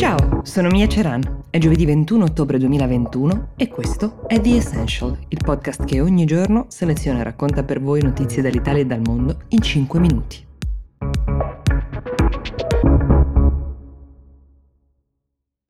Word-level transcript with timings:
Ciao, 0.00 0.40
sono 0.44 0.68
Mia 0.68 0.88
Ceran. 0.88 1.42
È 1.50 1.58
giovedì 1.58 1.84
21 1.84 2.24
ottobre 2.24 2.56
2021 2.56 3.50
e 3.54 3.68
questo 3.68 4.26
è 4.26 4.40
The 4.40 4.56
Essential, 4.56 5.14
il 5.28 5.40
podcast 5.44 5.84
che 5.84 6.00
ogni 6.00 6.24
giorno 6.24 6.64
seleziona 6.70 7.20
e 7.20 7.24
racconta 7.24 7.64
per 7.64 7.82
voi 7.82 8.00
notizie 8.00 8.40
dall'Italia 8.40 8.80
e 8.80 8.86
dal 8.86 9.02
mondo 9.02 9.40
in 9.48 9.60
5 9.60 10.00
minuti. 10.00 10.46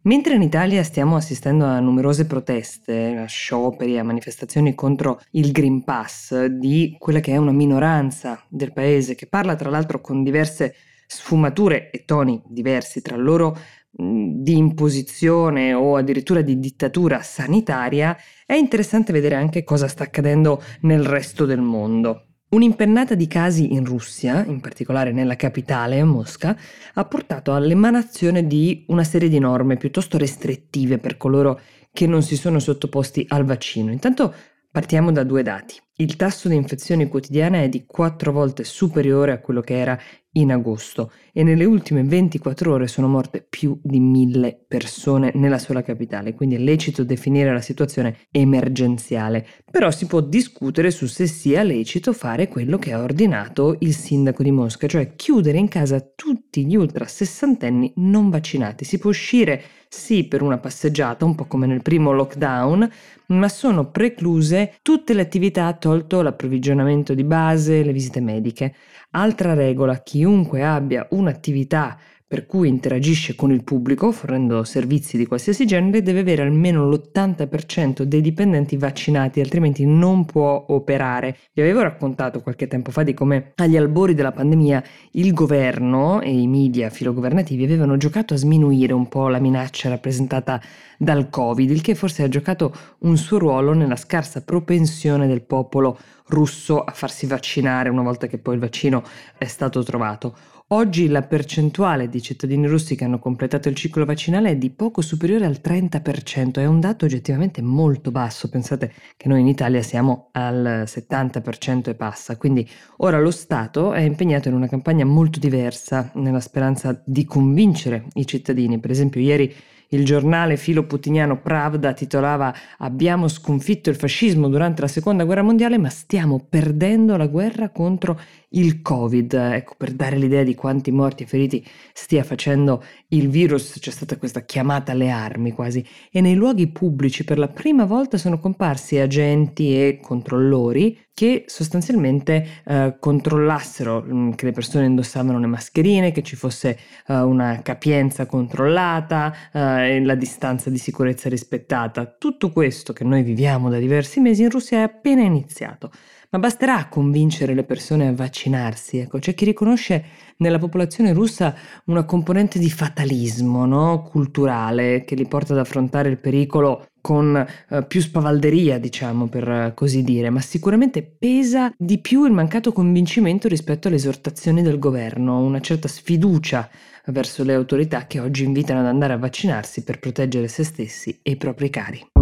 Mentre 0.03 0.35
in 0.35 0.43
Italia 0.43 0.85
stiamo 0.85 1.17
assistendo 1.17 1.65
a 1.65 1.81
numerose 1.81 2.25
proteste, 2.27 3.17
a 3.17 3.27
scioperi, 3.27 3.99
a 3.99 4.05
manifestazioni 4.05 4.77
contro 4.77 5.21
il 5.33 5.51
Green 5.51 5.83
Pass 5.83 6.45
di 6.45 6.95
quella 7.01 7.19
che 7.19 7.33
è 7.33 7.37
una 7.37 7.51
minoranza 7.51 8.41
del 8.49 8.73
paese, 8.73 9.17
che 9.17 9.27
parla 9.27 9.57
tra 9.57 9.71
l'altro 9.71 10.01
con 10.01 10.23
diverse 10.23 10.77
sfumature 11.11 11.91
e 11.91 12.05
toni 12.05 12.41
diversi 12.47 13.03
tra 13.03 13.17
loro 13.17 13.59
di 13.91 14.57
imposizione 14.57 15.75
o 15.75 15.97
addirittura 15.97 16.43
di 16.43 16.59
dittatura 16.59 17.23
sanitaria, 17.23 18.17
è 18.47 18.55
interessante 18.55 19.13
vedere 19.13 19.35
anche 19.35 19.65
cosa 19.65 19.89
sta 19.89 20.05
accadendo 20.05 20.63
nel 20.83 21.05
resto 21.05 21.45
del 21.45 21.61
mondo. 21.61 22.27
Un'impennata 22.51 23.15
di 23.15 23.29
casi 23.29 23.75
in 23.75 23.85
Russia, 23.85 24.45
in 24.45 24.61
particolare 24.61 25.13
nella 25.13 25.37
capitale, 25.37 26.03
Mosca, 26.03 26.57
ha 26.95 27.05
portato 27.05 27.55
all'emanazione 27.55 28.47
di 28.47 28.85
una 28.89 29.05
serie 29.05 29.29
di 29.29 29.39
norme 29.39 29.77
piuttosto 29.77 30.19
restrittive 30.19 30.99
per 30.99 31.17
coloro 31.17 31.61
che 31.93 32.07
non 32.07 32.23
si 32.23 32.37
sono 32.37 32.59
sottoposti 32.59 33.25
al 33.29 33.45
vaccino. 33.45 33.93
Intanto 33.93 34.35
partiamo 34.71 35.13
da 35.13 35.23
due 35.23 35.43
dati. 35.43 35.77
Il 36.01 36.17
tasso 36.17 36.49
di 36.49 36.55
infezioni 36.55 37.09
quotidiane 37.09 37.65
è 37.65 37.69
di 37.69 37.85
quattro 37.85 38.33
volte 38.33 38.65
superiore 38.65 39.33
a 39.33 39.39
quello 39.39 39.61
che 39.61 39.79
era 39.79 40.01
in 40.33 40.51
agosto 40.51 41.13
e 41.33 41.43
nelle 41.43 41.65
ultime 41.65 42.03
24 42.05 42.73
ore 42.73 42.87
sono 42.87 43.07
morte 43.07 43.45
più 43.47 43.79
di 43.83 44.01
mille 44.01 44.65
persone 44.67 45.33
nella 45.35 45.59
sola 45.59 45.83
capitale, 45.83 46.35
quindi 46.35 46.55
è 46.55 46.59
lecito 46.59 47.05
definire 47.05 47.53
la 47.53 47.61
situazione 47.61 48.17
emergenziale, 48.31 49.47
però 49.71 49.91
si 49.91 50.07
può 50.07 50.21
discutere 50.21 50.91
su 50.91 51.07
se 51.07 51.27
sia 51.27 51.63
lecito 51.63 52.15
fare 52.15 52.49
quello 52.49 52.79
che 52.79 52.93
ha 52.93 53.03
ordinato 53.03 53.77
il 53.81 53.95
sindaco 53.95 54.43
di 54.43 54.53
Mosca, 54.53 54.87
cioè 54.87 55.17
chiudere 55.17 55.59
in 55.59 55.69
casa 55.69 56.01
tutti 56.01 56.65
gli 56.65 56.77
ultra 56.77 57.07
sessantenni 57.07 57.93
non 57.97 58.31
vaccinati. 58.31 58.85
Si 58.85 58.99
può 58.99 59.11
uscire 59.11 59.63
sì 59.89 60.25
per 60.25 60.41
una 60.41 60.59
passeggiata, 60.59 61.25
un 61.25 61.35
po' 61.35 61.47
come 61.47 61.67
nel 61.67 61.83
primo 61.83 62.13
lockdown, 62.13 62.89
ma 63.27 63.49
sono 63.49 63.91
precluse 63.91 64.75
tutte 64.83 65.15
le 65.15 65.23
attività 65.23 65.73
tolto 65.91 66.23
l'approvvigionamento 66.23 67.15
di 67.15 67.25
base, 67.25 67.83
le 67.83 67.93
visite 67.93 68.21
mediche. 68.21 68.75
Altra 69.11 69.55
regola, 69.55 69.99
chiunque 70.03 70.63
abbia 70.63 71.05
un'attività 71.11 71.99
per 72.31 72.47
cui 72.47 72.69
interagisce 72.69 73.35
con 73.35 73.51
il 73.51 73.65
pubblico 73.65 74.13
fornendo 74.13 74.63
servizi 74.63 75.17
di 75.17 75.27
qualsiasi 75.27 75.67
genere 75.67 76.01
deve 76.01 76.21
avere 76.21 76.43
almeno 76.43 76.89
l'80% 76.89 78.03
dei 78.03 78.21
dipendenti 78.21 78.77
vaccinati, 78.77 79.41
altrimenti 79.41 79.85
non 79.85 80.25
può 80.27 80.67
operare. 80.69 81.37
Vi 81.53 81.61
avevo 81.61 81.83
raccontato 81.83 82.41
qualche 82.41 82.69
tempo 82.69 82.93
fa 82.93 83.03
di 83.03 83.15
come 83.15 83.51
agli 83.57 83.77
albori 83.77 84.15
della 84.15 84.31
pandemia 84.31 84.81
il 85.15 85.33
governo 85.33 86.21
e 86.21 86.31
i 86.31 86.47
media 86.47 86.89
filogovernativi 86.89 87.65
avevano 87.65 87.97
giocato 87.97 88.35
a 88.35 88.37
sminuire 88.37 88.93
un 88.93 89.09
po' 89.09 89.27
la 89.27 89.41
minaccia 89.41 89.89
rappresentata 89.89 90.63
dal 90.99 91.31
Covid, 91.31 91.69
il 91.69 91.81
che 91.81 91.97
forse 91.97 92.23
ha 92.23 92.29
giocato 92.29 92.73
un 93.01 93.17
suo 93.17 93.39
ruolo 93.39 93.73
nella 93.73 93.97
scarsa 93.97 94.45
propensione 94.45 95.27
del 95.27 95.43
popolo 95.43 95.99
russo 96.29 96.85
a 96.85 96.93
farsi 96.93 97.27
vaccinare 97.27 97.89
una 97.89 98.03
volta 98.03 98.29
che 98.29 98.39
poi 98.39 98.55
il 98.55 98.61
vaccino 98.61 99.03
è 99.37 99.47
stato 99.47 99.83
trovato. 99.83 100.37
Oggi 100.73 101.09
la 101.09 101.23
percentuale 101.23 102.09
di 102.09 102.23
cittadini 102.23 102.69
russi 102.69 102.95
che 102.95 103.03
hanno 103.03 103.19
completato 103.19 103.69
il 103.69 103.75
ciclo 103.75 104.05
vaccinale 104.05 104.51
è 104.51 104.57
di 104.57 104.71
poco 104.71 105.01
superiore 105.01 105.45
al 105.45 105.59
30%, 105.61 106.61
è 106.61 106.65
un 106.65 106.79
dato 106.79 107.07
oggettivamente 107.07 107.61
molto 107.61 108.13
basso, 108.13 108.49
pensate 108.49 108.93
che 109.17 109.27
noi 109.27 109.41
in 109.41 109.49
Italia 109.49 109.83
siamo 109.83 110.29
al 110.31 110.85
70% 110.87 111.89
e 111.89 111.95
passa, 111.97 112.37
quindi 112.37 112.69
ora 112.99 113.19
lo 113.19 113.33
Stato 113.33 113.93
è 113.93 114.03
impegnato 114.03 114.47
in 114.47 114.55
una 114.55 114.69
campagna 114.69 115.05
molto 115.05 115.41
diversa 115.41 116.13
nella 116.15 116.39
speranza 116.39 117.03
di 117.05 117.25
convincere 117.25 118.05
i 118.15 118.25
cittadini, 118.25 118.79
per 118.79 118.93
esempio 118.93 119.21
ieri 119.21 119.53
il 119.91 120.05
giornale 120.05 120.57
filo-putiniano 120.57 121.41
Pravda 121.41 121.93
titolava 121.93 122.55
Abbiamo 122.79 123.29
sconfitto 123.29 123.91
il 123.91 123.97
fascismo 123.97 124.49
durante 124.49 124.81
la 124.81 124.89
seconda 124.89 125.25
guerra 125.25 125.43
mondiale, 125.43 125.79
ma 125.79 125.89
stiamo 125.89 126.45
perdendo 126.49 127.17
la 127.17 127.27
guerra 127.27 127.71
contro 127.71 128.19
il 128.51 128.83
Covid. 128.83 129.33
Ecco, 129.33 129.75
per 129.77 129.93
dare 129.93 130.17
l'idea 130.17 130.43
di 130.43 130.55
quanti 130.55 130.91
morti 130.91 131.23
e 131.23 131.27
feriti 131.27 131.65
stia 131.93 132.23
facendo 132.23 132.83
il 133.09 133.29
virus, 133.29 133.79
c'è 133.79 133.91
stata 133.91 134.17
questa 134.17 134.45
chiamata 134.45 134.93
alle 134.93 135.11
armi 135.11 135.53
quasi. 135.53 135.85
E 136.11 136.21
nei 136.21 136.35
luoghi 136.35 136.69
pubblici 136.69 137.25
per 137.25 137.39
la 137.39 137.49
prima 137.49 137.85
volta 137.85 138.17
sono 138.17 138.39
comparsi 138.39 138.99
agenti 138.99 139.75
e 139.75 139.99
controllori 140.03 140.99
che 141.21 141.45
sostanzialmente 141.49 142.63
eh, 142.65 142.97
controllassero 142.99 144.01
mh, 144.01 144.15
mm, 144.15 144.31
che 144.31 144.47
le 144.47 144.53
persone 144.53 144.87
indossavano 144.87 145.39
le 145.39 145.47
mascherine, 145.49 146.13
che 146.13 146.23
ci 146.23 146.35
fosse 146.35 146.79
eh, 147.07 147.15
una 147.15 147.61
capienza 147.63 148.25
controllata 148.25 149.35
eh, 149.53 149.80
e 149.87 150.01
la 150.03 150.15
distanza 150.15 150.71
di 150.71 150.79
sicurezza 150.79 151.29
rispettata. 151.29 152.07
Tutto 152.07 152.51
questo 152.51 152.93
che 152.93 153.05
noi 153.05 153.23
viviamo 153.23 153.69
da 153.69 153.79
diversi 153.79 154.21
mesi 154.21 154.43
in 154.43 154.51
Russia 154.51 154.79
è 154.79 154.83
appena 154.83 155.23
iniziato. 155.23 155.91
Ma 156.31 156.39
basterà 156.39 156.87
convincere 156.89 157.55
le 157.55 157.65
persone 157.65 158.07
a 158.07 158.13
vaccinarsi, 158.13 158.99
ecco, 158.99 159.19
c'è 159.19 159.35
chi 159.35 159.45
riconosce 159.45 160.05
nella 160.37 160.59
popolazione 160.59 161.13
russa 161.13 161.55
una 161.87 162.05
componente 162.05 162.61
di 162.61 162.71
fatalismo 162.71 163.67
no? 163.67 164.03
culturale 164.05 165.05
che 165.05 165.17
li 165.17 165.27
porta 165.27 165.55
ad 165.55 165.59
affrontare 165.59 166.09
il 166.09 166.19
pericolo 166.19 166.87
con 167.01 167.37
eh, 167.37 167.85
più 167.85 168.01
spavalderia, 168.01 168.79
diciamo 168.79 169.29
per 169.29 169.73
così 169.75 170.03
dire, 170.03 170.31
ma 170.31 170.41
sicuramente 170.41 171.03
pesa 171.03 171.73
di 171.77 171.99
più 171.99 172.25
il 172.25 172.33
mancato 172.33 172.73
convincimento 172.73 173.49
rispetto 173.49 173.89
alle 173.89 173.97
esortazioni 173.97 174.63
del 174.63 174.79
governo, 174.79 175.41
una 175.41 175.61
certa 175.61 175.89
sfiducia 175.89 176.69
verso 177.07 177.45
le 177.45 177.55
autorità 177.55 178.07
che 178.07 178.21
oggi 178.21 178.45
invitano 178.45 178.81
ad 178.81 178.87
andare 178.87 179.13
a 179.15 179.19
vaccinarsi 179.19 179.83
per 179.83 179.99
proteggere 179.99 180.49
se 180.49 180.65
stessi 180.65 181.19
e 181.23 181.33
i 181.33 181.37
propri 181.37 181.71
cari. 181.71 182.20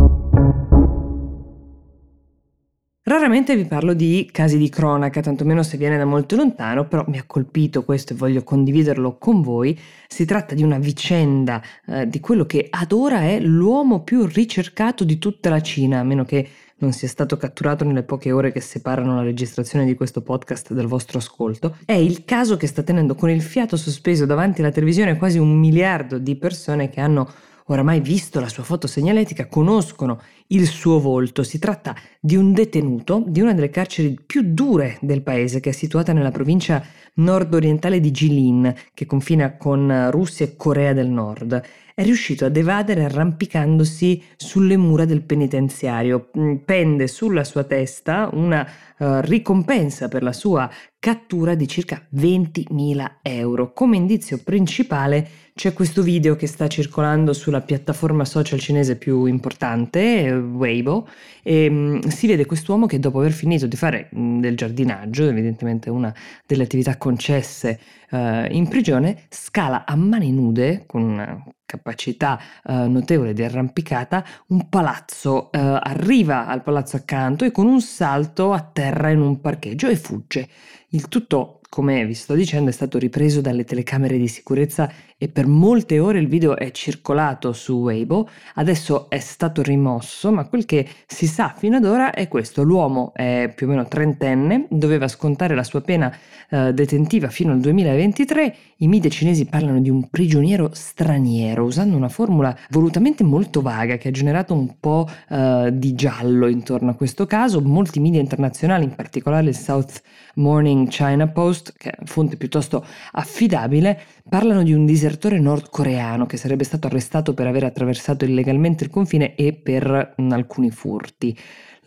Raramente 3.09 3.57
vi 3.57 3.65
parlo 3.65 3.95
di 3.95 4.29
casi 4.31 4.59
di 4.59 4.69
cronaca, 4.69 5.23
tantomeno 5.23 5.63
se 5.63 5.79
viene 5.79 5.97
da 5.97 6.05
molto 6.05 6.37
lontano, 6.37 6.87
però 6.87 7.07
mi 7.09 7.17
ha 7.17 7.25
colpito 7.27 7.83
questo 7.83 8.13
e 8.13 8.17
voglio 8.17 8.43
condividerlo 8.43 9.17
con 9.17 9.41
voi. 9.41 9.79
Si 10.07 10.27
tratta 10.27 10.55
di 10.55 10.63
una 10.63 10.77
vicenda 10.77 11.63
eh, 11.87 12.07
di 12.07 12.21
quello 12.21 12.45
che 12.45 12.67
ad 12.69 12.93
ora 12.93 13.23
è 13.23 13.41
l'uomo 13.41 14.03
più 14.03 14.27
ricercato 14.27 15.05
di 15.05 15.17
tutta 15.17 15.49
la 15.49 15.63
Cina, 15.63 16.01
a 16.01 16.03
meno 16.03 16.27
che 16.27 16.47
non 16.81 16.93
sia 16.93 17.09
stato 17.09 17.39
catturato 17.39 17.83
nelle 17.83 18.03
poche 18.03 18.31
ore 18.31 18.53
che 18.53 18.61
separano 18.61 19.15
la 19.15 19.23
registrazione 19.23 19.87
di 19.87 19.95
questo 19.95 20.21
podcast 20.21 20.75
dal 20.75 20.87
vostro 20.87 21.17
ascolto, 21.17 21.79
è 21.87 21.95
il 21.95 22.27
caso 22.27 22.59
che 22.59 22.67
sta 22.67 22.83
tenendo 22.83 23.15
con 23.15 23.31
il 23.31 23.41
fiato 23.41 23.79
sospeso 23.79 24.27
davanti 24.27 24.61
alla 24.61 24.71
televisione 24.71 25.17
quasi 25.17 25.39
un 25.39 25.59
miliardo 25.59 26.19
di 26.19 26.37
persone 26.37 26.91
che 26.91 27.01
hanno 27.01 27.27
oramai 27.69 28.01
visto 28.01 28.41
la 28.41 28.49
sua 28.49 28.63
foto 28.63 28.87
segnaletica, 28.87 29.47
conoscono 29.47 30.21
il 30.49 30.67
suo 30.67 31.01
volto. 31.01 31.43
Si 31.43 31.59
tratta 31.59 31.95
di 32.21 32.37
un 32.37 32.53
detenuto 32.53 33.23
di 33.27 33.41
una 33.41 33.55
delle 33.55 33.71
carceri 33.71 34.19
più 34.25 34.43
dure 34.45 34.99
del 35.01 35.23
paese, 35.23 35.61
che 35.61 35.71
è 35.71 35.73
situata 35.73 36.13
nella 36.13 36.31
provincia 36.31 36.83
nord-orientale 37.15 38.01
di 38.01 38.11
Jilin, 38.11 38.75
che 38.95 39.07
confina 39.07 39.57
con 39.57 40.09
Russia 40.11 40.47
e 40.47 40.57
Corea 40.57 40.93
del 40.93 41.09
Nord. 41.09 41.63
È 41.95 42.05
riuscito 42.05 42.45
ad 42.45 42.57
evadere 42.57 43.05
arrampicandosi 43.05 44.23
sulle 44.37 44.77
mura 44.77 45.05
del 45.05 45.23
penitenziario. 45.23 46.31
Mm, 46.39 46.57
pende 46.65 47.09
sulla 47.09 47.43
sua 47.43 47.65
testa 47.65 48.31
una 48.33 48.65
uh, 48.99 49.21
ricompensa 49.21 50.09
per 50.09 50.23
la 50.23 50.33
sua 50.33 50.71
cattura 50.99 51.55
di 51.55 51.69
circa 51.69 52.07
20.000 52.15 53.19
euro. 53.23 53.73
Come 53.73 53.97
indizio 53.97 54.39
principale 54.43 55.29
c'è 55.55 55.73
questo 55.73 56.03
video 56.03 56.37
che 56.37 56.47
sta 56.47 56.67
circolando 56.69 57.33
sulla 57.33 57.61
piattaforma 57.61 58.25
social 58.25 58.59
cinese 58.59 58.97
più 58.97 59.25
importante, 59.25 60.31
Weibo, 60.33 61.09
e 61.43 61.69
um, 61.69 62.01
si 62.01 62.27
vede 62.27 62.47
quest'uomo 62.47 62.87
che 62.87 62.99
dopo 62.99 63.19
aver 63.19 63.33
finito 63.33 63.67
di 63.67 63.77
fare 63.77 64.09
um, 64.13 64.41
del 64.41 64.57
giardinaggio, 64.57 65.29
evidentemente 65.29 65.91
una 65.91 66.15
delle 66.47 66.65
attività 66.65 66.97
concesse 66.97 67.79
uh, 68.11 68.47
in 68.51 68.67
prigione, 68.69 69.25
scala 69.29 69.85
a 69.87 69.97
mani 69.97 70.33
nude, 70.33 70.85
con 70.87 71.03
una 71.03 71.45
capacità 71.69 72.41
uh, 72.65 72.89
notevole 72.89 73.35
di 73.35 73.43
arrampicata, 73.45 74.25
un 74.47 74.71
palazzo, 74.71 75.51
uh, 75.53 75.59
arriva 75.59 76.47
al 76.47 76.63
palazzo 76.63 76.97
accanto 76.97 77.45
e 77.45 77.51
con 77.51 77.67
un 77.67 77.83
salto 77.83 78.55
atterra 78.55 79.11
in 79.11 79.21
un 79.21 79.39
parcheggio 79.43 79.87
e 79.87 79.97
fugge. 79.97 80.49
Il 80.89 81.09
tutto 81.09 81.61
come 81.69 82.05
vi 82.07 82.15
sto 82.15 82.35
dicendo, 82.35 82.71
è 82.71 82.73
stato 82.73 82.99
ripreso 82.99 83.41
dalle 83.41 83.65
telecamere 83.65 84.17
di 84.17 84.29
sicurezza 84.29 84.91
e 85.21 85.29
per 85.29 85.49
molte 85.49 85.99
ore 85.99 86.21
il 86.21 86.29
video 86.29 86.57
è 86.57 86.71
circolato 86.71 87.53
su 87.53 87.75
Weibo, 87.75 88.29
adesso 88.55 89.11
è 89.11 89.19
stato 89.19 89.63
rimosso, 89.63 90.31
ma 90.31 90.47
quel 90.47 90.65
che 90.65 90.87
si 91.07 91.27
sa 91.27 91.53
fino 91.57 91.77
ad 91.77 91.85
ora 91.85 92.13
è 92.13 92.29
questo, 92.29 92.63
l'uomo 92.63 93.13
è 93.15 93.53
più 93.55 93.67
o 93.67 93.71
meno 93.71 93.87
trentenne, 93.89 94.67
doveva 94.71 95.09
scontare 95.09 95.57
la 95.57 95.65
sua 95.65 95.81
pena 95.81 96.15
eh, 96.51 96.73
detentiva 96.73 97.29
fino 97.31 97.51
al 97.51 97.59
2023, 97.59 98.55
i 98.77 98.87
media 98.87 99.11
cinesi 99.11 99.47
parlano 99.47 99.81
di 99.81 99.91
un 99.91 100.09
prigioniero 100.09 100.71
straniero, 100.73 101.65
usando 101.65 101.97
una 101.97 102.09
formula 102.09 102.57
volutamente 102.71 103.25
molto 103.25 103.61
vaga 103.61 103.97
che 103.97 104.09
ha 104.09 104.13
generato 104.13 104.55
un 104.55 104.79
po' 104.79 105.09
eh, 105.29 105.71
di 105.73 105.95
giallo 105.95 106.47
intorno 106.47 106.91
a 106.91 106.95
questo 106.95 107.27
caso, 107.27 107.61
molti 107.61 107.99
media 107.99 108.21
internazionali, 108.21 108.85
in 108.85 108.95
particolare 108.95 109.49
il 109.49 109.57
South 109.57 110.01
Morning 110.35 110.87
China 110.87 111.27
Post, 111.27 111.58
che 111.77 111.91
è 111.91 112.05
fonte 112.05 112.37
piuttosto 112.37 112.85
affidabile, 113.13 114.01
parlano 114.29 114.63
di 114.63 114.73
un 114.73 114.87
disertore 114.87 115.39
nordcoreano 115.39 116.27
che 116.27 116.37
sarebbe 116.37 116.65
stato 116.65 116.87
arrestato 116.87 117.35
per 117.35 117.47
aver 117.47 117.65
attraversato 117.65 118.25
illegalmente 118.25 118.85
il 118.85 118.91
confine 118.91 119.35
e 119.35 119.53
per 119.53 120.15
alcuni 120.17 120.71
furti. 120.71 121.37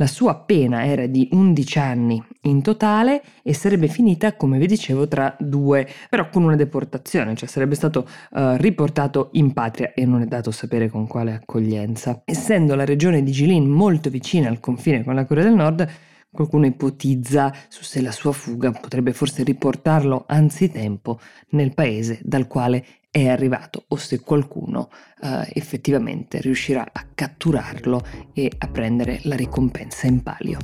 La 0.01 0.07
sua 0.07 0.35
pena 0.35 0.83
era 0.83 1.05
di 1.05 1.29
11 1.31 1.77
anni 1.77 2.23
in 2.41 2.63
totale 2.63 3.21
e 3.43 3.53
sarebbe 3.53 3.87
finita, 3.87 4.35
come 4.35 4.57
vi 4.57 4.65
dicevo, 4.65 5.07
tra 5.07 5.35
due, 5.37 5.87
però 6.09 6.27
con 6.29 6.41
una 6.41 6.55
deportazione, 6.55 7.35
cioè 7.35 7.47
sarebbe 7.47 7.75
stato 7.75 8.07
uh, 8.31 8.55
riportato 8.55 9.29
in 9.33 9.53
patria 9.53 9.93
e 9.93 10.05
non 10.05 10.21
è 10.21 10.25
dato 10.25 10.49
sapere 10.49 10.89
con 10.89 11.05
quale 11.05 11.33
accoglienza. 11.33 12.23
Essendo 12.25 12.73
la 12.73 12.83
regione 12.83 13.21
di 13.21 13.29
Jilin 13.31 13.67
molto 13.67 14.09
vicina 14.09 14.49
al 14.49 14.59
confine 14.59 15.03
con 15.03 15.13
la 15.13 15.25
Corea 15.25 15.43
del 15.43 15.53
Nord, 15.53 15.87
Qualcuno 16.33 16.65
ipotizza 16.65 17.53
su 17.67 17.83
se 17.83 18.01
la 18.01 18.11
sua 18.11 18.31
fuga 18.31 18.71
potrebbe 18.71 19.11
forse 19.11 19.43
riportarlo 19.43 20.23
anzitempo 20.25 21.19
nel 21.49 21.73
paese 21.73 22.21
dal 22.23 22.47
quale 22.47 22.85
è 23.11 23.27
arrivato 23.27 23.83
o 23.89 23.97
se 23.97 24.21
qualcuno 24.21 24.89
uh, 25.19 25.41
effettivamente 25.51 26.39
riuscirà 26.39 26.87
a 26.89 27.05
catturarlo 27.13 28.01
e 28.31 28.49
a 28.57 28.67
prendere 28.69 29.19
la 29.23 29.35
ricompensa 29.35 30.07
in 30.07 30.23
palio. 30.23 30.59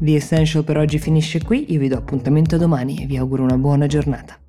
The 0.00 0.16
Essential 0.16 0.64
per 0.64 0.78
oggi 0.78 0.98
finisce 0.98 1.40
qui, 1.44 1.72
io 1.72 1.78
vi 1.78 1.86
do 1.86 1.96
appuntamento 1.96 2.56
domani 2.56 3.04
e 3.04 3.06
vi 3.06 3.16
auguro 3.16 3.44
una 3.44 3.56
buona 3.56 3.86
giornata. 3.86 4.41